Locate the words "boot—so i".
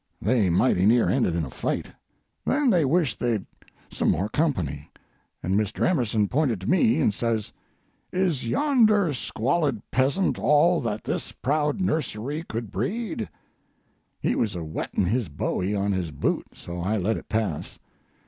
16.09-16.97